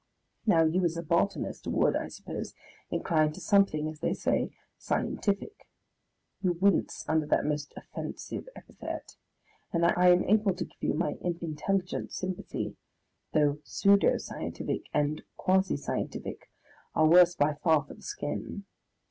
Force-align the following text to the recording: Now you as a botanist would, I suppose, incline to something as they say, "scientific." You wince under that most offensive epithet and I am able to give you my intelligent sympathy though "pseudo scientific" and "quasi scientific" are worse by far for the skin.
Now 0.47 0.63
you 0.63 0.83
as 0.83 0.97
a 0.97 1.03
botanist 1.03 1.67
would, 1.67 1.95
I 1.95 2.07
suppose, 2.07 2.55
incline 2.89 3.33
to 3.33 3.39
something 3.39 3.87
as 3.87 3.99
they 3.99 4.15
say, 4.15 4.49
"scientific." 4.75 5.67
You 6.41 6.53
wince 6.53 7.05
under 7.07 7.27
that 7.27 7.45
most 7.45 7.71
offensive 7.77 8.49
epithet 8.55 9.15
and 9.71 9.85
I 9.85 10.07
am 10.07 10.23
able 10.23 10.55
to 10.55 10.65
give 10.65 10.81
you 10.81 10.95
my 10.95 11.19
intelligent 11.21 12.13
sympathy 12.13 12.77
though 13.33 13.59
"pseudo 13.63 14.17
scientific" 14.17 14.87
and 14.91 15.21
"quasi 15.37 15.77
scientific" 15.77 16.49
are 16.95 17.05
worse 17.05 17.35
by 17.35 17.53
far 17.53 17.83
for 17.83 17.93
the 17.93 18.01
skin. 18.01 18.65